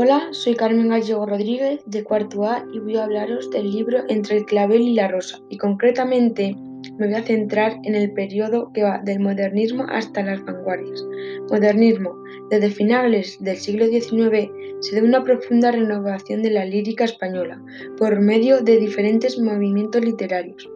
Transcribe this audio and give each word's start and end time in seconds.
Hola, 0.00 0.28
soy 0.30 0.54
Carmen 0.54 0.90
Gallego 0.90 1.26
Rodríguez 1.26 1.80
de 1.84 2.04
cuarto 2.04 2.44
A 2.44 2.64
y 2.72 2.78
voy 2.78 2.96
a 2.96 3.02
hablaros 3.02 3.50
del 3.50 3.68
libro 3.68 4.04
Entre 4.08 4.36
el 4.36 4.44
clavel 4.44 4.82
y 4.82 4.94
la 4.94 5.08
rosa 5.08 5.40
y 5.48 5.56
concretamente 5.56 6.54
me 6.98 7.06
voy 7.08 7.16
a 7.16 7.24
centrar 7.24 7.80
en 7.82 7.96
el 7.96 8.12
periodo 8.12 8.70
que 8.72 8.84
va 8.84 9.00
del 9.00 9.18
modernismo 9.18 9.86
hasta 9.88 10.22
las 10.22 10.44
vanguardias. 10.44 11.04
Modernismo. 11.50 12.14
Desde 12.48 12.70
finales 12.70 13.38
del 13.40 13.56
siglo 13.56 13.86
XIX 13.86 14.48
se 14.82 14.94
da 14.94 15.02
una 15.02 15.24
profunda 15.24 15.72
renovación 15.72 16.44
de 16.44 16.52
la 16.52 16.64
lírica 16.64 17.02
española 17.02 17.60
por 17.96 18.20
medio 18.20 18.60
de 18.60 18.78
diferentes 18.78 19.36
movimientos 19.36 20.04
literarios. 20.04 20.70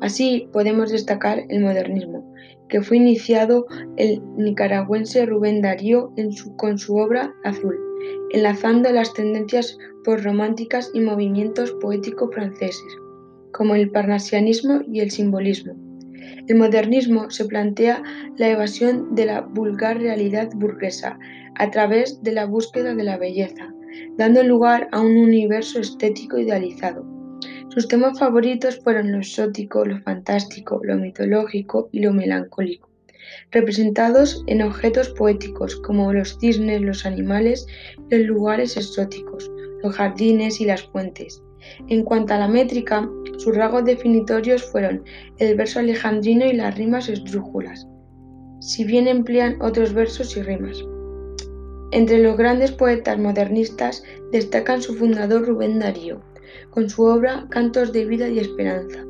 Así 0.00 0.48
podemos 0.50 0.90
destacar 0.90 1.44
el 1.50 1.60
modernismo, 1.60 2.24
que 2.72 2.80
fue 2.82 2.96
iniciado 2.96 3.66
el 3.98 4.22
nicaragüense 4.38 5.26
Rubén 5.26 5.60
Darío 5.60 6.10
con 6.56 6.78
su 6.78 6.96
obra 6.96 7.30
Azul 7.44 7.76
enlazando 8.32 8.90
las 8.90 9.12
tendencias 9.12 9.76
postrománticas 10.04 10.90
y 10.94 11.00
movimientos 11.00 11.70
poéticos 11.82 12.30
franceses, 12.34 12.96
como 13.52 13.74
el 13.74 13.90
parnasianismo 13.90 14.80
y 14.90 15.00
el 15.00 15.10
simbolismo. 15.10 15.74
El 16.48 16.56
modernismo 16.56 17.30
se 17.30 17.44
plantea 17.44 18.02
la 18.38 18.48
evasión 18.48 19.14
de 19.14 19.26
la 19.26 19.42
vulgar 19.42 19.98
realidad 19.98 20.48
burguesa 20.54 21.18
a 21.56 21.70
través 21.70 22.22
de 22.22 22.32
la 22.32 22.46
búsqueda 22.46 22.94
de 22.94 23.04
la 23.04 23.18
belleza, 23.18 23.72
dando 24.16 24.42
lugar 24.42 24.88
a 24.92 25.00
un 25.00 25.16
universo 25.18 25.78
estético 25.80 26.38
idealizado. 26.38 27.04
Sus 27.74 27.88
temas 27.88 28.18
favoritos 28.18 28.78
fueron 28.80 29.12
lo 29.12 29.18
exótico, 29.18 29.84
lo 29.84 29.98
fantástico, 30.02 30.80
lo 30.84 30.96
mitológico 30.96 31.88
y 31.90 32.00
lo 32.00 32.12
melancólico 32.12 32.92
representados 33.50 34.42
en 34.46 34.62
objetos 34.62 35.08
poéticos 35.10 35.76
como 35.76 36.12
los 36.12 36.36
cisnes, 36.38 36.80
los 36.82 37.06
animales, 37.06 37.66
los 38.10 38.20
lugares 38.22 38.76
exóticos, 38.76 39.50
los 39.82 39.94
jardines 39.94 40.60
y 40.60 40.64
las 40.64 40.82
fuentes. 40.82 41.42
En 41.88 42.02
cuanto 42.02 42.34
a 42.34 42.38
la 42.38 42.48
métrica, 42.48 43.08
sus 43.38 43.56
rasgos 43.56 43.84
definitorios 43.84 44.62
fueron 44.64 45.04
el 45.38 45.56
verso 45.56 45.78
alejandrino 45.78 46.44
y 46.46 46.54
las 46.54 46.76
rimas 46.76 47.08
esdrújulas, 47.08 47.86
si 48.60 48.84
bien 48.84 49.06
emplean 49.06 49.60
otros 49.62 49.92
versos 49.92 50.36
y 50.36 50.42
rimas. 50.42 50.84
Entre 51.92 52.22
los 52.22 52.36
grandes 52.36 52.72
poetas 52.72 53.18
modernistas 53.18 54.02
destacan 54.32 54.80
su 54.80 54.94
fundador 54.94 55.46
Rubén 55.46 55.78
Darío, 55.78 56.22
con 56.70 56.88
su 56.88 57.02
obra 57.04 57.46
Cantos 57.50 57.92
de 57.92 58.04
Vida 58.04 58.28
y 58.28 58.38
Esperanza, 58.38 59.04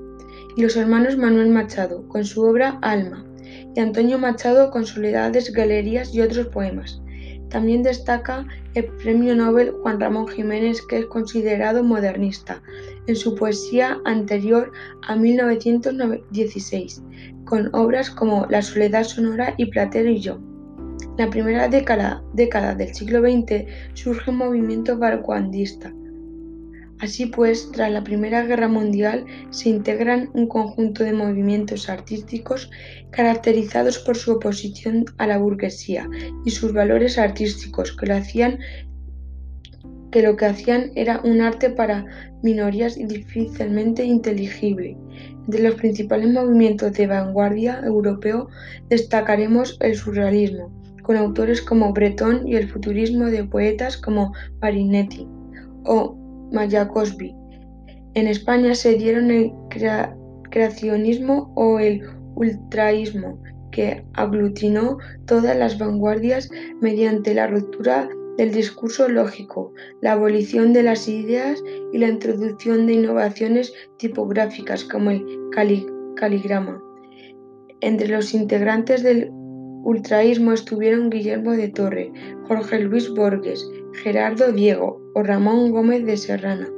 y 0.57 0.63
los 0.63 0.77
hermanos 0.77 1.17
Manuel 1.17 1.51
Machado, 1.51 2.07
con 2.09 2.25
su 2.25 2.43
obra 2.43 2.79
Alma, 2.83 3.25
y 3.75 3.81
Antonio 3.81 4.19
Machado 4.19 4.71
con 4.71 4.85
Soledades, 4.85 5.53
Galerías 5.53 6.15
y 6.15 6.21
otros 6.21 6.47
poemas. 6.49 7.01
También 7.49 7.83
destaca 7.83 8.47
el 8.75 8.87
premio 8.87 9.37
Nobel 9.37 9.73
Juan 9.83 10.01
Ramón 10.01 10.27
Jiménez, 10.27 10.81
que 10.89 11.01
es 11.01 11.07
considerado 11.07 11.85
modernista, 11.85 12.63
en 13.07 13.15
su 13.15 13.35
poesía 13.35 13.99
anterior 14.07 14.73
a 15.07 15.17
1916, 15.17 17.03
con 17.45 17.69
obras 17.75 18.09
como 18.11 18.47
La 18.49 18.63
Soledad 18.63 19.05
Sonora 19.05 19.55
y 19.59 19.67
Platero 19.67 20.09
y 20.09 20.21
yo. 20.21 20.39
En 21.19 21.27
la 21.27 21.31
primera 21.31 21.69
década, 21.69 22.23
del 22.75 22.95
siglo 22.95 23.21
XX 23.21 23.67
surge 23.93 24.31
un 24.31 24.39
movimiento 24.39 24.97
vanguardista, 24.97 25.93
Así 27.03 27.27
pues, 27.27 27.69
tras 27.73 27.91
la 27.91 28.05
Primera 28.05 28.45
Guerra 28.45 28.69
Mundial 28.69 29.27
se 29.51 29.69
integran 29.69 30.31
un 30.35 30.47
conjunto 30.47 31.03
de 31.03 31.13
movimientos 31.13 31.89
artísticos 31.89 32.71
caracterizados 33.11 33.99
por 33.99 34.17
su 34.17 34.31
oposición 34.31 35.07
a 35.19 35.27
la 35.27 35.39
burguesía 35.39 36.09
y 36.45 36.53
sus 36.53 36.73
valores 36.73 37.19
artísticos 37.19 37.91
que 37.97 38.07
lo 38.07 38.15
hacían 38.15 38.61
que 40.13 40.23
lo 40.23 40.37
que 40.37 40.47
hacían 40.47 40.93
era 40.95 41.21
un 41.25 41.41
arte 41.41 41.71
para 41.71 42.07
minorías 42.45 42.97
y 42.97 43.07
difícilmente 43.07 44.05
inteligible. 44.05 44.97
De 45.49 45.59
los 45.59 45.75
principales 45.75 46.31
movimientos 46.31 46.93
de 46.93 47.09
vanguardia 47.09 47.81
europeo 47.83 48.49
destacaremos 48.91 49.77
el 49.81 49.97
surrealismo, 49.97 50.71
con 51.03 51.17
autores 51.17 51.63
como 51.63 51.93
Breton 51.93 52.47
y 52.47 52.55
el 52.55 52.69
futurismo 52.69 53.25
de 53.25 53.43
poetas 53.43 53.97
como 53.97 54.33
Marinetti 54.61 55.27
o 55.85 56.22
Mayakovsky. 56.53 57.35
En 58.15 58.27
España 58.27 58.75
se 58.75 58.95
dieron 58.95 59.31
el 59.31 59.53
creacionismo 60.51 61.53
o 61.57 61.79
el 61.79 62.03
ultraísmo, 62.35 63.41
que 63.71 64.05
aglutinó 64.15 64.99
todas 65.27 65.57
las 65.57 65.79
vanguardias 65.79 66.51
mediante 66.81 67.35
la 67.35 67.47
ruptura 67.47 68.09
del 68.37 68.53
discurso 68.53 69.09
lógico, 69.09 69.73
la 70.01 70.13
abolición 70.13 70.73
de 70.73 70.83
las 70.83 71.09
ideas 71.09 71.63
y 71.93 71.99
la 71.99 72.09
introducción 72.09 72.87
de 72.87 72.95
innovaciones 72.95 73.73
tipográficas 73.99 74.85
como 74.85 75.11
el 75.11 75.25
caligrama. 76.17 76.83
Entre 77.81 78.09
los 78.09 78.33
integrantes 78.35 79.03
del 79.03 79.31
ultraísmo 79.85 80.53
estuvieron 80.53 81.11
Guillermo 81.11 81.53
de 81.53 81.69
Torre, 81.69 82.13
Jorge 82.49 82.81
Luis 82.81 83.09
Borges, 83.11 83.69
Gerardo 84.03 84.53
Diego 84.53 85.01
o 85.15 85.23
Ramón 85.23 85.71
Gómez 85.71 86.05
de 86.05 86.17
Serrana. 86.17 86.69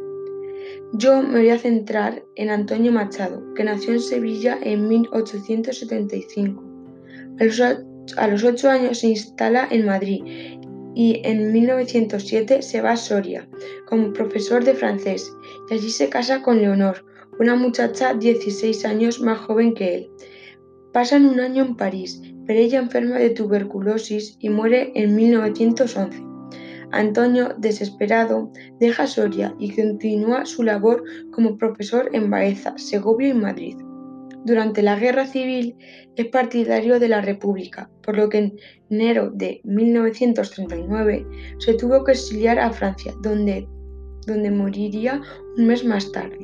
Yo 0.94 1.22
me 1.22 1.40
voy 1.40 1.50
a 1.50 1.58
centrar 1.58 2.22
en 2.36 2.50
Antonio 2.50 2.92
Machado, 2.92 3.42
que 3.54 3.64
nació 3.64 3.94
en 3.94 4.00
Sevilla 4.00 4.58
en 4.62 4.86
1875. 4.86 6.62
A 8.16 8.28
los, 8.28 8.44
ocho 8.44 8.70
años 8.70 9.00
se 9.00 9.08
instala 9.08 9.66
en 9.70 9.86
Madrid 9.86 10.22
y 10.94 11.20
en 11.24 11.52
1907 11.52 12.62
se 12.62 12.80
va 12.80 12.92
a 12.92 12.96
Soria 12.96 13.48
como 13.86 14.12
profesor 14.12 14.62
de 14.62 14.74
francés 14.74 15.34
y 15.68 15.74
allí 15.74 15.90
se 15.90 16.08
casa 16.08 16.42
con 16.42 16.60
Leonor, 16.60 17.04
una 17.40 17.56
muchacha 17.56 18.14
16 18.14 18.84
años 18.84 19.20
más 19.20 19.38
joven 19.40 19.74
que 19.74 19.94
él. 19.94 20.10
Pasan 20.94 21.26
un 21.26 21.40
año 21.40 21.64
en 21.64 21.74
París, 21.74 22.22
pero 22.46 22.60
ella 22.60 22.78
enferma 22.78 23.18
de 23.18 23.30
tuberculosis 23.30 24.36
y 24.38 24.48
muere 24.48 24.92
en 24.94 25.16
1911. 25.16 26.22
Antonio, 26.92 27.52
desesperado, 27.58 28.52
deja 28.78 29.08
Soria 29.08 29.52
y 29.58 29.74
continúa 29.74 30.46
su 30.46 30.62
labor 30.62 31.02
como 31.32 31.58
profesor 31.58 32.08
en 32.12 32.30
Baeza, 32.30 32.78
Segovia 32.78 33.30
y 33.30 33.34
Madrid. 33.34 33.76
Durante 34.44 34.82
la 34.82 34.96
Guerra 34.96 35.26
Civil 35.26 35.74
es 36.14 36.26
partidario 36.26 37.00
de 37.00 37.08
la 37.08 37.20
República, 37.22 37.90
por 38.04 38.16
lo 38.16 38.28
que 38.28 38.38
en 38.38 38.56
enero 38.88 39.32
de 39.34 39.60
1939 39.64 41.26
se 41.58 41.74
tuvo 41.74 42.04
que 42.04 42.12
exiliar 42.12 42.60
a 42.60 42.70
Francia, 42.70 43.12
donde, 43.20 43.66
donde 44.28 44.52
moriría 44.52 45.20
un 45.56 45.66
mes 45.66 45.84
más 45.84 46.12
tarde. 46.12 46.43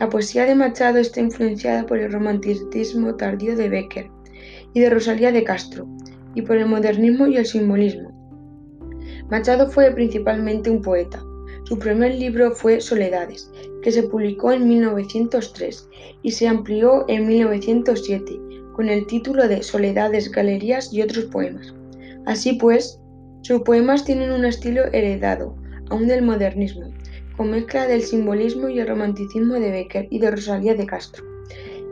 La 0.00 0.08
poesía 0.08 0.44
de 0.44 0.54
Machado 0.54 0.98
está 0.98 1.20
influenciada 1.20 1.86
por 1.86 1.98
el 1.98 2.12
romanticismo 2.12 3.14
tardío 3.14 3.56
de 3.56 3.68
Becker 3.68 4.10
y 4.72 4.80
de 4.80 4.90
Rosalía 4.90 5.32
de 5.32 5.44
Castro, 5.44 5.86
y 6.34 6.42
por 6.42 6.56
el 6.56 6.66
modernismo 6.66 7.26
y 7.26 7.36
el 7.36 7.46
simbolismo, 7.46 8.14
Machado 9.30 9.70
fue 9.70 9.90
principalmente 9.90 10.70
un 10.70 10.82
poeta. 10.82 11.24
Su 11.64 11.78
primer 11.78 12.14
libro 12.14 12.52
fue 12.52 12.80
Soledades, 12.80 13.50
que 13.82 13.90
se 13.90 14.02
publicó 14.02 14.52
en 14.52 14.68
1903 14.68 15.88
y 16.22 16.30
se 16.30 16.46
amplió 16.46 17.04
en 17.08 17.26
1907 17.26 18.38
con 18.74 18.88
el 18.88 19.06
título 19.06 19.48
de 19.48 19.62
Soledades, 19.62 20.30
Galerías 20.30 20.92
y 20.92 21.00
otros 21.00 21.24
poemas. 21.26 21.72
Así 22.26 22.54
pues, 22.54 23.00
sus 23.42 23.62
poemas 23.62 24.04
tienen 24.04 24.30
un 24.30 24.44
estilo 24.44 24.84
heredado, 24.92 25.56
aún 25.88 26.06
del 26.06 26.22
modernismo, 26.22 26.92
con 27.36 27.50
mezcla 27.50 27.86
del 27.86 28.02
simbolismo 28.02 28.68
y 28.68 28.78
el 28.78 28.88
romanticismo 28.88 29.54
de 29.54 29.70
Becker 29.70 30.06
y 30.10 30.18
de 30.18 30.30
Rosalía 30.30 30.74
de 30.74 30.86
Castro. 30.86 31.24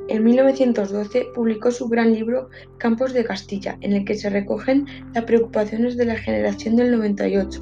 En 0.08 0.25
1912 0.25 1.28
publicó 1.34 1.70
su 1.70 1.88
gran 1.88 2.12
libro 2.12 2.48
Campos 2.78 3.12
de 3.12 3.25
Castilla, 3.25 3.78
en 3.81 3.92
el 3.92 4.04
que 4.04 4.14
se 4.14 4.31
recogen 4.31 4.87
las 5.14 5.25
preocupaciones 5.25 5.96
de 5.96 6.06
la 6.06 6.17
generación 6.17 6.76
del 6.76 6.90
98, 6.90 7.61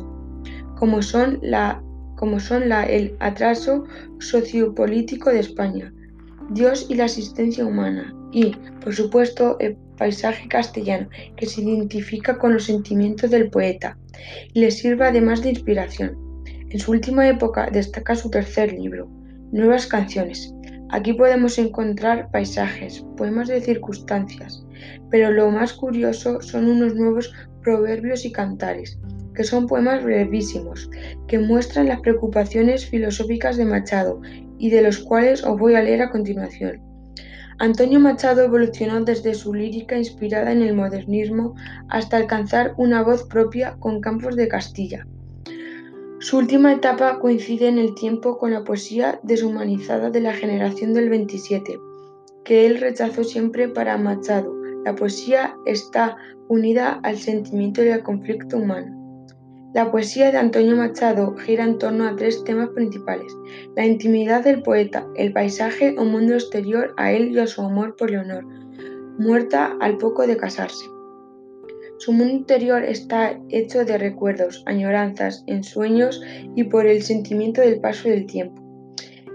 como 0.77 1.03
son, 1.03 1.39
la, 1.43 1.83
como 2.17 2.41
son 2.41 2.69
la, 2.69 2.85
el 2.85 3.15
atraso 3.21 3.85
sociopolítico 4.19 5.31
de 5.31 5.41
España, 5.41 5.93
Dios 6.51 6.87
y 6.89 6.95
la 6.95 7.05
asistencia 7.05 7.65
humana, 7.65 8.15
y, 8.33 8.57
por 8.83 8.95
supuesto, 8.95 9.57
el 9.61 9.77
paisaje 9.97 10.49
castellano, 10.49 11.09
que 11.37 11.47
se 11.47 11.61
identifica 11.61 12.39
con 12.39 12.55
los 12.55 12.65
sentimientos 12.65 13.31
del 13.31 13.51
poeta 13.51 13.99
y 14.55 14.61
le 14.61 14.71
sirve 14.71 15.07
además 15.07 15.43
de 15.43 15.51
inspiración. 15.51 16.30
En 16.71 16.79
su 16.79 16.93
última 16.93 17.29
época 17.29 17.69
destaca 17.71 18.15
su 18.15 18.31
tercer 18.31 18.73
libro, 18.73 19.09
Nuevas 19.53 19.87
Canciones, 19.87 20.55
Aquí 20.93 21.13
podemos 21.13 21.57
encontrar 21.59 22.33
paisajes, 22.33 23.07
poemas 23.17 23.47
de 23.47 23.61
circunstancias, 23.61 24.65
pero 25.09 25.31
lo 25.31 25.49
más 25.53 25.73
curioso 25.73 26.43
son 26.43 26.69
unos 26.69 26.97
nuevos 26.97 27.33
proverbios 27.63 28.25
y 28.25 28.33
cantares, 28.33 28.99
que 29.33 29.45
son 29.45 29.69
poemas 29.69 30.03
brevísimos, 30.03 30.91
que 31.29 31.39
muestran 31.39 31.87
las 31.87 32.01
preocupaciones 32.01 32.87
filosóficas 32.87 33.57
de 33.57 33.67
Machado 33.67 34.21
y 34.59 34.71
de 34.71 34.83
los 34.83 34.99
cuales 34.99 35.45
os 35.45 35.57
voy 35.57 35.77
a 35.77 35.83
leer 35.83 36.03
a 36.03 36.11
continuación. 36.11 36.81
Antonio 37.61 38.01
Machado 38.01 38.43
evolucionó 38.43 39.01
desde 39.05 39.35
su 39.35 39.55
lírica 39.55 39.97
inspirada 39.97 40.51
en 40.51 40.63
el 40.63 40.75
modernismo 40.75 41.55
hasta 41.89 42.17
alcanzar 42.17 42.75
una 42.79 43.05
voz 43.05 43.29
propia 43.29 43.77
con 43.79 44.01
Campos 44.01 44.35
de 44.35 44.49
Castilla. 44.49 45.07
Su 46.21 46.37
última 46.37 46.75
etapa 46.75 47.19
coincide 47.19 47.67
en 47.69 47.79
el 47.79 47.95
tiempo 47.95 48.37
con 48.37 48.51
la 48.51 48.63
poesía 48.63 49.19
deshumanizada 49.23 50.11
de 50.11 50.21
la 50.21 50.35
generación 50.35 50.93
del 50.93 51.09
27, 51.09 51.81
que 52.45 52.67
él 52.67 52.79
rechazó 52.79 53.25
siempre 53.25 53.69
para 53.69 53.97
Machado. 53.97 54.55
La 54.85 54.95
poesía 54.95 55.57
está 55.65 56.19
unida 56.49 57.01
al 57.05 57.17
sentimiento 57.17 57.83
y 57.83 57.89
al 57.89 58.03
conflicto 58.03 58.59
humano. 58.59 59.25
La 59.73 59.91
poesía 59.91 60.31
de 60.31 60.37
Antonio 60.37 60.77
Machado 60.77 61.35
gira 61.37 61.65
en 61.65 61.79
torno 61.79 62.07
a 62.07 62.15
tres 62.17 62.45
temas 62.45 62.69
principales: 62.69 63.35
la 63.75 63.87
intimidad 63.87 64.45
del 64.45 64.63
poeta, 64.63 65.07
el 65.17 65.33
paisaje 65.33 65.95
o 65.99 66.05
mundo 66.05 66.35
exterior 66.35 66.93
a 66.99 67.13
él 67.13 67.31
y 67.31 67.39
a 67.39 67.47
su 67.47 67.63
amor 67.63 67.97
por 67.97 68.11
Leonor, 68.11 68.45
muerta 69.17 69.75
al 69.81 69.97
poco 69.97 70.27
de 70.27 70.37
casarse. 70.37 70.85
Su 72.01 72.13
mundo 72.13 72.33
interior 72.33 72.83
está 72.83 73.39
hecho 73.51 73.85
de 73.85 73.99
recuerdos, 73.99 74.63
añoranzas, 74.65 75.45
ensueños 75.47 76.19
y 76.57 76.65
por 76.65 76.87
el 76.87 77.03
sentimiento 77.03 77.61
del 77.61 77.79
paso 77.79 78.09
del 78.09 78.25
tiempo. 78.25 78.63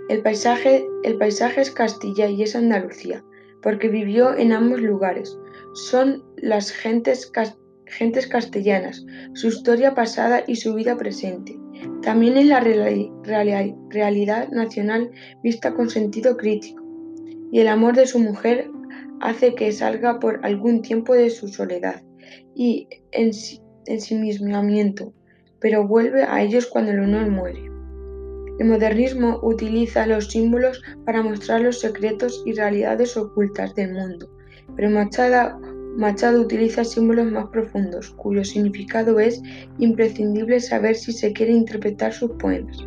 El 0.09 0.23
paisaje, 0.23 0.83
el 1.03 1.15
paisaje 1.19 1.61
es 1.61 1.69
Castilla 1.69 2.27
y 2.27 2.41
es 2.41 2.55
Andalucía, 2.55 3.23
porque 3.61 3.87
vivió 3.87 4.35
en 4.35 4.51
ambos 4.51 4.81
lugares. 4.81 5.37
Son 5.75 6.23
las 6.37 6.71
gentes 6.71 7.31
castellanas 8.27 9.05
su 9.33 9.49
historia 9.49 9.93
pasada 9.93 10.43
y 10.47 10.55
su 10.55 10.73
vida 10.73 10.97
presente. 10.97 11.55
También 12.01 12.35
en 12.35 12.49
la 12.49 12.61
realidad 12.61 14.49
nacional 14.49 15.11
vista 15.43 15.71
con 15.75 15.91
sentido 15.91 16.35
crítico. 16.35 16.83
Y 17.51 17.59
el 17.59 17.67
amor 17.67 17.95
de 17.95 18.07
su 18.07 18.17
mujer 18.17 18.71
hace 19.21 19.53
que 19.53 19.71
salga 19.71 20.19
por 20.19 20.43
algún 20.43 20.81
tiempo 20.81 21.13
de 21.13 21.29
su 21.29 21.47
soledad 21.47 22.04
y 22.55 22.87
ensimismamiento, 23.85 25.13
pero 25.59 25.87
vuelve 25.87 26.23
a 26.23 26.41
ellos 26.41 26.65
cuando 26.65 26.91
el 26.91 27.01
honor 27.01 27.29
muere. 27.29 27.63
El 28.57 28.67
modernismo 28.67 29.39
utiliza 29.43 30.07
los 30.07 30.29
símbolos 30.29 30.81
para 31.05 31.21
mostrar 31.21 31.61
los 31.61 31.79
secretos 31.81 32.41
y 32.45 32.53
realidades 32.53 33.17
ocultas 33.17 33.75
del 33.75 33.93
mundo, 33.93 34.29
pero 34.75 34.89
Machado 34.89 35.59
Machado 35.97 36.41
utiliza 36.41 36.83
símbolos 36.83 37.31
más 37.31 37.47
profundos, 37.47 38.09
cuyo 38.17 38.43
significado 38.43 39.17
es 39.17 39.41
imprescindible 39.79 40.59
saber 40.59 40.95
si 40.95 41.13
se 41.13 41.31
quiere 41.31 41.53
interpretar 41.53 42.11
sus 42.11 42.31
poemas. 42.31 42.85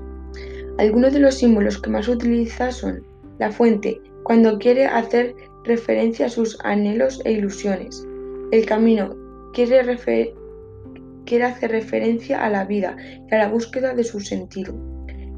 Algunos 0.76 1.14
de 1.14 1.20
los 1.20 1.36
símbolos 1.36 1.80
que 1.80 1.88
más 1.88 2.06
utiliza 2.06 2.70
son 2.70 3.02
la 3.38 3.50
fuente, 3.50 3.98
cuando 4.24 4.58
quiere 4.58 4.84
hacer 4.84 5.34
referencia 5.64 6.26
a 6.26 6.28
sus 6.28 6.58
anhelos 6.64 7.22
e 7.24 7.32
ilusiones. 7.32 8.06
El 8.52 8.66
camino, 8.66 9.16
quiere, 9.52 9.80
hacer 11.44 11.70
referencia 11.70 12.44
a 12.44 12.50
la 12.50 12.64
vida 12.64 12.96
y 13.30 13.34
a 13.34 13.38
la 13.38 13.48
búsqueda 13.48 13.94
de 13.94 14.04
su 14.04 14.20
sentido. 14.20 14.74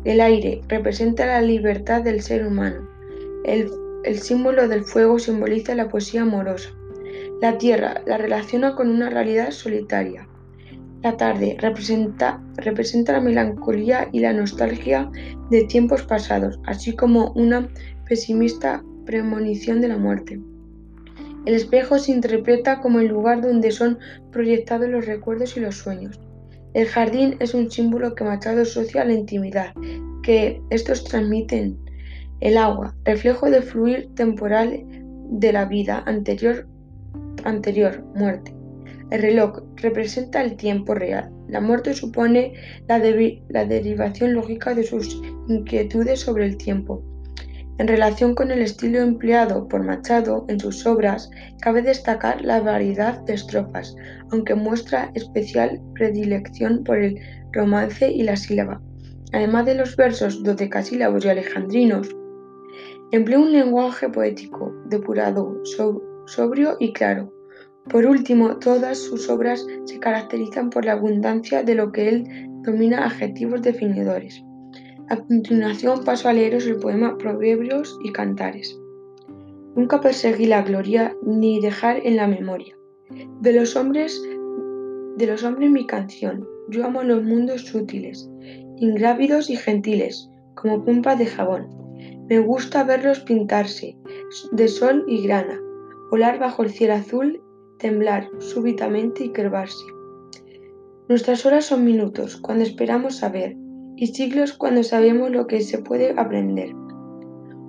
El 0.04 0.20
aire 0.20 0.62
representa 0.68 1.26
la 1.26 1.42
libertad 1.42 2.02
del 2.02 2.22
ser 2.22 2.46
humano. 2.46 2.88
El, 3.44 3.70
símbolo 4.18 4.66
del 4.66 4.84
fuego 4.84 5.18
simboliza 5.18 5.74
la 5.74 5.88
poesía 5.88 6.22
amorosa. 6.22 6.70
La 7.40 7.58
tierra 7.58 8.02
la 8.06 8.16
relaciona 8.16 8.74
con 8.74 8.88
una 8.88 9.10
realidad 9.10 9.50
solitaria. 9.50 10.26
La 11.02 11.16
tarde 11.16 11.56
representa 11.58 12.42
la 13.12 13.20
melancolía 13.20 14.08
y 14.12 14.20
la 14.20 14.32
nostalgia 14.32 15.10
de 15.50 15.64
tiempos 15.64 16.02
pasados, 16.02 16.58
así 16.66 16.94
como 16.94 17.32
una 17.32 17.68
pesimista 18.06 18.82
premonición 19.06 19.80
de 19.80 19.88
la 19.88 19.96
muerte. 19.96 20.40
El 21.46 21.54
espejo 21.54 21.98
se 21.98 22.12
interpreta 22.12 22.80
como 22.80 23.00
el 23.00 23.08
lugar 23.08 23.40
donde 23.40 23.70
son 23.70 23.98
proyectados 24.30 24.88
los 24.88 25.06
recuerdos 25.06 25.56
y 25.56 25.60
los 25.60 25.76
sueños. 25.76 26.20
El 26.74 26.86
jardín 26.86 27.36
es 27.40 27.54
un 27.54 27.70
símbolo 27.70 28.14
que 28.14 28.24
Machado 28.24 28.62
asocia 28.62 29.02
a 29.02 29.04
la 29.04 29.14
intimidad 29.14 29.74
que 30.22 30.60
estos 30.70 31.04
transmiten. 31.04 31.78
El 32.40 32.56
agua, 32.56 32.94
reflejo 33.04 33.50
del 33.50 33.62
fluir 33.62 34.08
temporal 34.14 34.84
de 35.30 35.52
la 35.52 35.64
vida 35.64 36.02
anterior 36.06 36.66
anterior, 37.44 38.04
muerte. 38.14 38.54
El 39.10 39.22
reloj 39.22 39.62
representa 39.76 40.42
el 40.42 40.56
tiempo 40.56 40.94
real. 40.94 41.30
La 41.48 41.60
muerte 41.60 41.94
supone 41.94 42.54
la, 42.86 42.98
la, 42.98 43.64
derivación 43.64 44.34
lógica 44.34 44.74
de 44.74 44.84
sus 44.84 45.20
inquietudes 45.48 46.20
sobre 46.20 46.46
el 46.46 46.56
tiempo. 46.56 47.02
En 47.80 47.88
relación 47.88 48.34
con 48.34 48.50
el 48.50 48.60
estilo 48.60 49.00
empleado 49.00 49.66
por 49.66 49.82
Machado 49.82 50.44
en 50.48 50.60
sus 50.60 50.84
obras, 50.84 51.30
cabe 51.62 51.80
destacar 51.80 52.42
la 52.42 52.60
variedad 52.60 53.18
de 53.22 53.32
estrofas, 53.32 53.96
aunque 54.30 54.54
muestra 54.54 55.10
especial 55.14 55.80
predilección 55.94 56.84
por 56.84 56.98
el 56.98 57.18
romance 57.52 58.10
y 58.10 58.22
la 58.22 58.36
sílaba. 58.36 58.82
Además 59.32 59.64
de 59.64 59.76
los 59.76 59.96
versos 59.96 60.42
dodecasílabos 60.42 61.24
y 61.24 61.30
alejandrinos, 61.30 62.14
emplea 63.12 63.38
un 63.38 63.50
lenguaje 63.50 64.10
poético, 64.10 64.74
depurado, 64.90 65.62
sobrio 66.26 66.76
y 66.80 66.92
claro. 66.92 67.32
Por 67.88 68.04
último, 68.04 68.58
todas 68.58 68.98
sus 68.98 69.30
obras 69.30 69.66
se 69.86 69.98
caracterizan 69.98 70.68
por 70.68 70.84
la 70.84 70.92
abundancia 70.92 71.62
de 71.62 71.76
lo 71.76 71.92
que 71.92 72.10
él 72.10 72.24
domina 72.62 73.06
adjetivos 73.06 73.62
definidores. 73.62 74.44
A 75.10 75.16
continuación 75.16 76.04
paso 76.04 76.28
a 76.28 76.32
leeros 76.32 76.66
el 76.66 76.76
poema 76.76 77.18
Proverbios 77.18 77.98
y 78.04 78.12
Cantares. 78.12 78.78
Nunca 79.74 80.00
perseguí 80.00 80.46
la 80.46 80.62
gloria 80.62 81.16
ni 81.26 81.60
dejar 81.60 81.96
en 82.06 82.14
la 82.14 82.28
memoria. 82.28 82.78
De 83.40 83.52
los 83.52 83.74
hombres, 83.74 84.22
de 85.16 85.26
los 85.26 85.42
hombres 85.42 85.68
mi 85.68 85.84
canción. 85.84 86.46
Yo 86.68 86.86
amo 86.86 87.02
los 87.02 87.24
mundos 87.24 87.62
sutiles, 87.62 88.30
ingrávidos 88.76 89.50
y 89.50 89.56
gentiles, 89.56 90.30
como 90.54 90.84
pompas 90.84 91.18
de 91.18 91.26
jabón. 91.26 91.66
Me 92.28 92.38
gusta 92.38 92.84
verlos 92.84 93.18
pintarse 93.18 93.98
de 94.52 94.68
sol 94.68 95.04
y 95.08 95.26
grana, 95.26 95.60
volar 96.12 96.38
bajo 96.38 96.62
el 96.62 96.70
cielo 96.70 96.94
azul, 96.94 97.42
temblar 97.80 98.30
súbitamente 98.38 99.24
y 99.24 99.32
curvarse. 99.32 99.84
Nuestras 101.08 101.44
horas 101.44 101.64
son 101.64 101.84
minutos 101.84 102.36
cuando 102.36 102.62
esperamos 102.62 103.16
saber 103.16 103.56
y 104.00 104.06
siglos 104.06 104.54
cuando 104.54 104.82
sabemos 104.82 105.30
lo 105.30 105.46
que 105.46 105.60
se 105.60 105.76
puede 105.76 106.18
aprender. 106.18 106.74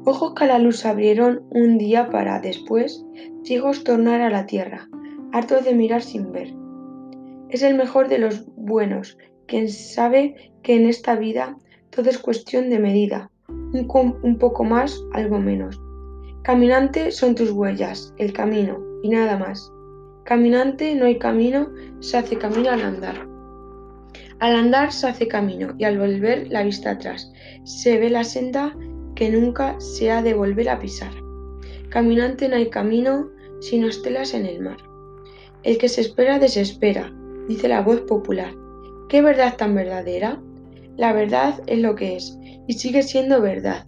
Ojos 0.06 0.34
que 0.34 0.46
a 0.46 0.48
la 0.48 0.60
luz 0.60 0.86
abrieron 0.86 1.44
un 1.50 1.78
día 1.78 2.10
para 2.10 2.40
después, 2.40 3.06
ciegos 3.44 3.84
tornar 3.84 4.22
a 4.22 4.30
la 4.30 4.46
tierra, 4.46 4.88
hartos 5.34 5.66
de 5.66 5.76
mirar 5.76 6.02
sin 6.02 6.32
ver. 6.32 6.54
Es 7.50 7.64
el 7.64 7.76
mejor 7.76 8.08
de 8.08 8.20
los 8.20 8.46
buenos, 8.56 9.18
quien 9.46 9.68
sabe 9.68 10.54
que 10.64 10.76
en 10.78 10.88
esta 10.88 11.18
vida 11.18 11.58
todo 11.90 12.10
es 12.10 12.18
cuestión 12.18 12.70
de 12.70 12.80
medida, 12.80 13.30
un, 13.50 14.16
un 14.24 14.38
poco 14.38 14.64
más, 14.64 15.04
algo 15.12 15.38
menos. 15.38 15.82
Caminante 16.44 17.12
son 17.12 17.36
tus 17.36 17.52
huellas, 17.52 18.14
el 18.18 18.32
camino, 18.32 18.80
y 19.04 19.10
nada 19.10 19.38
más. 19.38 19.70
Caminante 20.24 20.96
no 20.96 21.08
hay 21.08 21.20
camino, 21.20 21.68
se 22.00 22.18
hace 22.18 22.38
camino 22.38 22.70
al 22.70 22.84
andar. 22.84 23.31
Al 24.42 24.56
andar 24.56 24.92
se 24.92 25.06
hace 25.06 25.28
camino 25.28 25.76
y 25.78 25.84
al 25.84 26.00
volver 26.00 26.48
la 26.50 26.64
vista 26.64 26.90
atrás. 26.90 27.32
Se 27.64 28.00
ve 28.00 28.10
la 28.10 28.24
senda 28.24 28.76
que 29.14 29.30
nunca 29.30 29.80
se 29.80 30.10
ha 30.10 30.24
de 30.24 30.34
volver 30.34 30.68
a 30.68 30.80
pisar. 30.80 31.12
Caminante 31.90 32.50
no 32.50 32.56
hay 32.56 32.72
camino, 32.72 33.30
sino 33.60 33.88
estelas 33.88 34.34
en 34.34 34.48
el 34.48 34.60
mar. 34.60 34.78
El 35.62 35.78
que 35.78 35.88
se 35.88 36.02
espera 36.02 36.40
desespera, 36.40 37.14
dice 37.48 37.68
la 37.68 37.82
voz 37.82 38.02
popular. 38.02 38.52
¿Qué 39.10 39.22
verdad 39.22 39.58
tan 39.58 39.76
verdadera? 39.76 40.42
La 40.98 41.14
verdad 41.14 41.62
es 41.68 41.78
lo 41.78 41.94
que 41.94 42.16
es, 42.16 42.36
y 42.68 42.74
sigue 42.74 43.04
siendo 43.04 43.42
verdad, 43.42 43.86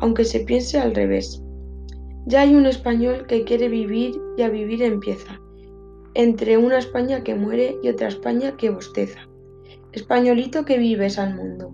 aunque 0.00 0.26
se 0.26 0.40
piense 0.40 0.78
al 0.78 0.94
revés. 0.94 1.42
Ya 2.26 2.42
hay 2.42 2.54
un 2.54 2.66
español 2.66 3.26
que 3.26 3.44
quiere 3.44 3.70
vivir 3.70 4.20
y 4.36 4.42
a 4.42 4.50
vivir 4.50 4.82
empieza, 4.82 5.40
entre 6.12 6.58
una 6.58 6.76
España 6.76 7.24
que 7.24 7.34
muere 7.34 7.78
y 7.82 7.88
otra 7.88 8.08
España 8.08 8.54
que 8.58 8.68
bosteza. 8.68 9.26
Españolito 9.94 10.64
que 10.64 10.78
vives 10.78 11.18
al 11.18 11.34
mundo, 11.34 11.72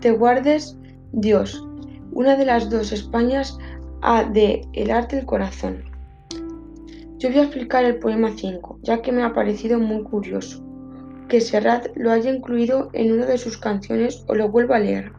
te 0.00 0.10
guardes 0.12 0.78
Dios, 1.12 1.66
una 2.12 2.36
de 2.36 2.46
las 2.46 2.70
dos 2.70 2.92
Españas 2.92 3.58
ha 4.02 4.24
de 4.24 4.62
helarte 4.72 5.18
el 5.18 5.26
corazón. 5.26 5.84
Yo 7.18 7.30
voy 7.30 7.38
a 7.38 7.44
explicar 7.44 7.84
el 7.84 7.98
poema 7.98 8.32
5, 8.36 8.78
ya 8.82 9.02
que 9.02 9.12
me 9.12 9.22
ha 9.22 9.34
parecido 9.34 9.78
muy 9.78 10.04
curioso 10.04 10.64
que 11.28 11.40
Serrat 11.40 11.88
lo 11.94 12.10
haya 12.10 12.32
incluido 12.32 12.88
en 12.94 13.12
una 13.12 13.26
de 13.26 13.38
sus 13.38 13.58
canciones 13.58 14.24
o 14.28 14.34
lo 14.34 14.48
vuelva 14.48 14.76
a 14.76 14.80
leer. 14.80 15.12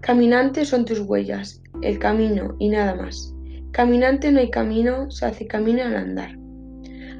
Caminante 0.00 0.64
son 0.64 0.84
tus 0.84 1.00
huellas, 1.00 1.62
el 1.82 1.98
camino 1.98 2.56
y 2.58 2.68
nada 2.68 2.94
más. 2.96 3.32
Caminante 3.70 4.32
no 4.32 4.40
hay 4.40 4.50
camino, 4.50 5.10
se 5.10 5.26
hace 5.26 5.46
camino 5.46 5.84
al 5.84 5.96
andar. 5.96 6.36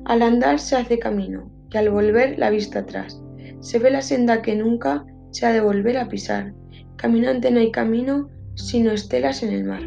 Al 0.04 0.23
andar 0.23 0.59
se 0.59 0.76
hace 0.76 0.99
camino, 0.99 1.50
y 1.70 1.76
al 1.76 1.90
volver 1.90 2.38
la 2.38 2.50
vista 2.50 2.80
atrás. 2.80 3.23
Se 3.61 3.79
ve 3.79 3.90
la 3.90 4.02
senda 4.02 4.43
que 4.43 4.57
nunca 4.57 5.05
se 5.31 5.47
ha 5.47 5.52
de 5.52 5.61
volver 5.61 5.97
a 5.99 6.09
pisar. 6.09 6.52
Caminante 6.97 7.50
no 7.50 7.61
hay 7.61 7.71
camino, 7.71 8.29
sino 8.55 8.90
estelas 8.90 9.43
en 9.43 9.50
el 9.50 9.64
mar. 9.64 9.83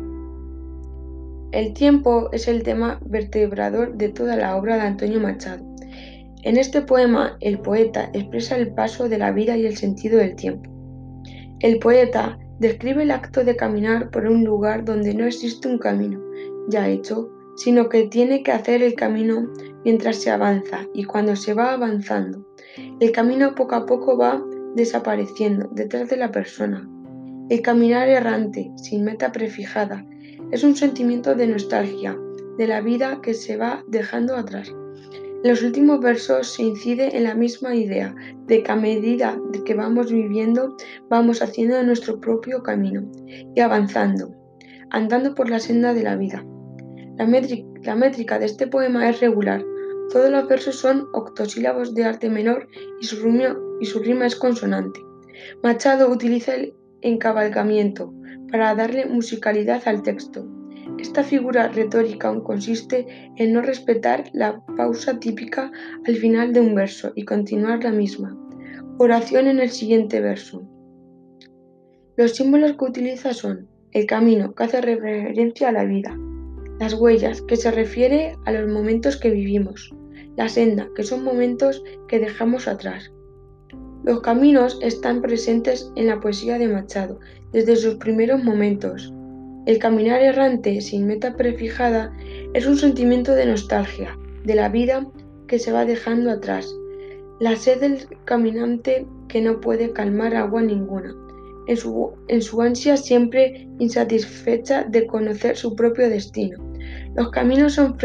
El 1.51 1.73
tiempo 1.73 2.29
es 2.31 2.47
el 2.47 2.63
tema 2.63 2.99
vertebrador 3.05 3.95
de 3.95 4.09
toda 4.09 4.35
la 4.35 4.55
obra 4.55 4.75
de 4.75 4.81
Antonio 4.81 5.19
Machado. 5.19 5.63
En 6.43 6.57
este 6.57 6.81
poema, 6.81 7.37
el 7.39 7.59
poeta 7.59 8.09
expresa 8.13 8.57
el 8.57 8.73
paso 8.73 9.07
de 9.07 9.17
la 9.17 9.31
vida 9.31 9.55
y 9.55 9.65
el 9.65 9.77
sentido 9.77 10.17
del 10.17 10.35
tiempo. 10.35 10.69
El 11.59 11.79
poeta 11.79 12.39
describe 12.59 13.03
el 13.03 13.11
acto 13.11 13.43
de 13.43 13.55
caminar 13.55 14.09
por 14.09 14.25
un 14.25 14.43
lugar 14.43 14.83
donde 14.83 15.13
no 15.13 15.25
existe 15.25 15.67
un 15.67 15.77
camino 15.77 16.19
ya 16.67 16.87
hecho, 16.87 17.29
sino 17.55 17.89
que 17.89 18.07
tiene 18.07 18.43
que 18.43 18.51
hacer 18.51 18.81
el 18.81 18.95
camino 18.95 19.49
mientras 19.83 20.17
se 20.17 20.31
avanza 20.31 20.87
y 20.93 21.03
cuando 21.03 21.35
se 21.35 21.53
va 21.53 21.73
avanzando. 21.73 22.45
El 22.99 23.11
camino 23.11 23.55
poco 23.55 23.75
a 23.75 23.85
poco 23.85 24.17
va 24.17 24.43
desapareciendo 24.75 25.69
detrás 25.71 26.09
de 26.09 26.17
la 26.17 26.31
persona. 26.31 26.87
El 27.49 27.61
caminar 27.61 28.07
errante, 28.09 28.71
sin 28.77 29.03
meta 29.03 29.31
prefijada, 29.31 30.05
es 30.51 30.63
un 30.63 30.75
sentimiento 30.75 31.35
de 31.35 31.47
nostalgia, 31.47 32.17
de 32.57 32.67
la 32.67 32.81
vida 32.81 33.19
que 33.21 33.33
se 33.33 33.57
va 33.57 33.83
dejando 33.87 34.35
atrás. 34.35 34.69
En 35.43 35.49
los 35.49 35.61
últimos 35.61 35.99
versos 35.99 36.53
se 36.53 36.63
incide 36.63 37.17
en 37.17 37.25
la 37.25 37.35
misma 37.35 37.75
idea 37.75 38.15
de 38.47 38.63
que 38.63 38.71
a 38.71 38.75
medida 38.75 39.37
que 39.63 39.73
vamos 39.73 40.11
viviendo, 40.11 40.75
vamos 41.09 41.41
haciendo 41.41 41.81
nuestro 41.83 42.19
propio 42.19 42.63
camino 42.63 43.03
y 43.55 43.59
avanzando, 43.59 44.33
andando 44.89 45.33
por 45.35 45.49
la 45.49 45.59
senda 45.59 45.93
de 45.93 46.03
la 46.03 46.15
vida. 46.15 46.45
La, 47.17 47.95
métrica 47.95 48.39
de 48.39 48.45
este 48.45 48.67
poema 48.67 49.09
es 49.09 49.19
regular. 49.19 49.63
Todos 50.13 50.29
los 50.29 50.47
versos 50.47 50.75
son 50.75 51.07
octosílabos 51.13 51.95
de 51.95 52.03
arte 52.03 52.29
menor 52.29 52.67
y 53.01 53.05
su, 53.07 53.19
rima 53.99 54.27
es 54.27 54.35
consonante. 54.35 54.99
Machado 55.63 56.07
utiliza 56.07 56.53
el 56.53 56.75
encabalgamiento 57.01 58.13
para 58.51 58.75
darle 58.75 59.07
musicalidad 59.07 59.81
al 59.87 60.03
texto. 60.03 60.47
Esta 60.99 61.23
figura 61.23 61.69
retórica 61.69 62.31
consiste 62.43 63.07
en 63.37 63.53
no 63.53 63.63
respetar 63.63 64.29
la 64.33 64.63
pausa 64.77 65.19
típica 65.19 65.71
al 66.05 66.15
final 66.17 66.53
de 66.53 66.59
un 66.59 66.75
verso 66.75 67.11
y 67.15 67.25
continuar 67.25 67.83
la 67.83 67.91
misma. 67.91 68.37
Oración 68.99 69.47
en 69.47 69.59
el 69.59 69.71
siguiente 69.71 70.21
verso. 70.21 70.61
Los 72.17 72.35
símbolos 72.35 72.73
que 72.73 72.85
utiliza 72.85 73.33
son 73.33 73.67
el 73.93 74.05
camino, 74.05 74.53
que 74.53 74.63
hace 74.63 74.79
referencia 74.79 75.69
a 75.69 75.71
la 75.71 75.85
vida, 75.85 76.15
las 76.79 76.93
huellas, 76.93 77.41
que 77.41 77.55
se 77.55 77.71
refiere 77.71 78.35
a 78.45 78.51
los 78.51 78.71
momentos 78.71 79.17
que 79.17 79.31
vivimos, 79.31 79.91
la 80.35 80.49
senda, 80.49 80.89
que 80.95 81.03
son 81.03 81.23
momentos 81.23 81.83
que 82.07 82.19
dejamos 82.19 82.67
atrás. 82.67 83.11
Los 84.03 84.21
caminos 84.21 84.79
están 84.81 85.21
presentes 85.21 85.91
en 85.95 86.07
la 86.07 86.19
poesía 86.19 86.57
de 86.57 86.67
Machado 86.67 87.19
desde 87.51 87.75
sus 87.75 87.95
primeros 87.95 88.43
momentos. 88.43 89.13
El 89.65 89.79
caminar 89.79 90.21
errante 90.21 90.81
sin 90.81 91.07
meta 91.07 91.37
prefijada 91.37 92.11
es 92.53 92.65
un 92.65 92.77
sentimiento 92.77 93.33
de 93.33 93.45
nostalgia, 93.45 94.17
de 94.43 94.55
la 94.55 94.67
vida 94.69 95.07
que 95.47 95.59
se 95.59 95.71
va 95.71 95.85
dejando 95.85 96.31
atrás, 96.31 96.75
la 97.39 97.55
sed 97.55 97.79
del 97.79 98.07
caminante 98.25 99.05
que 99.27 99.41
no 99.41 99.59
puede 99.59 99.91
calmar 99.91 100.35
agua 100.35 100.61
ninguna, 100.61 101.15
en 101.67 101.77
su, 102.41 102.61
ansia 102.61 102.97
siempre 102.97 103.67
insatisfecha 103.79 104.83
de 104.83 105.07
conocer 105.07 105.55
su 105.55 105.75
propio 105.75 106.09
destino. 106.09 106.57
Los 107.15 107.31
caminos 107.31 107.73
son 107.73 107.97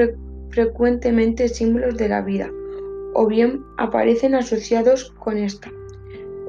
frecuentemente 0.51 1.49
símbolos 1.49 1.97
de 1.97 2.09
la 2.09 2.23
vida, 2.23 2.51
o 3.15 3.27
bien 3.27 3.65
aparecen 3.77 4.35
asociados 4.35 5.11
con 5.19 5.39
esta. 5.39 5.71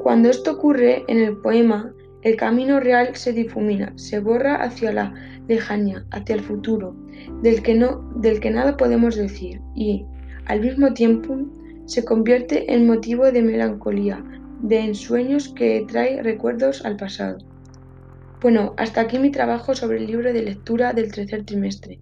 Cuando 0.04 0.30
esto 0.30 0.52
ocurre 0.52 1.04
en 1.08 1.20
el 1.20 1.38
poema, 1.38 1.94
el 2.22 2.36
camino 2.36 2.80
real 2.80 3.16
se 3.16 3.34
difumina, 3.34 3.94
se 3.96 4.20
borra 4.20 4.56
hacia 4.56 4.92
la 4.92 5.14
lejanía, 5.48 6.06
hacia 6.12 6.36
el 6.36 6.42
futuro, 6.42 6.96
del 7.42 7.62
que, 7.62 7.76
no, 7.76 8.10
del 8.16 8.40
que 8.40 8.52
nada 8.52 8.78
podemos 8.78 9.16
decir, 9.16 9.62
y, 9.76 10.06
al 10.46 10.62
mismo 10.62 10.94
tiempo, 10.94 11.38
se 11.86 12.06
convierte 12.06 12.74
en 12.74 12.88
motivo 12.88 13.32
de 13.32 13.42
melancolía, 13.42 14.24
de 14.62 14.80
ensueños 14.80 15.50
que 15.50 15.86
trae 15.88 16.22
recuerdos 16.22 16.86
al 16.86 16.98
pasado. 16.98 17.38
Bueno, 18.42 18.74
hasta 18.78 19.02
aquí 19.02 19.20
mi 19.20 19.32
trabajo 19.32 19.74
sobre 19.74 19.98
el 19.98 20.08
libro 20.08 20.32
de 20.32 20.44
lectura 20.44 20.94
del 20.94 21.12
tercer 21.12 21.46
trimestre. 21.46 22.00